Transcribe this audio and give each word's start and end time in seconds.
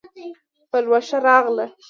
پلوشه 0.71 1.15
راغله 1.25 1.65